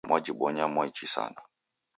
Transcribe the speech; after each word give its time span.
Mwajibonya 0.07 0.63
mwaichi 0.73 1.07
sana. 1.13 1.41